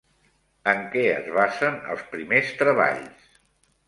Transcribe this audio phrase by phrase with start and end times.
[0.71, 3.29] En què es basen els primers treballs?